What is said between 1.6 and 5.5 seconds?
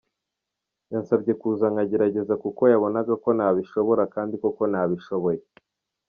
nkagerageza kuko yabonaga ko nabishobora kandi koko nabishoboye.